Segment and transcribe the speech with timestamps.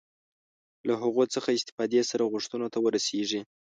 [0.87, 3.41] له هغوی څخه استفادې سره غوښتنو ته ورسېږي.